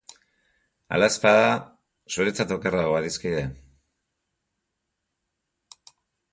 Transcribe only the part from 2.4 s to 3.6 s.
okerrago, adiskide.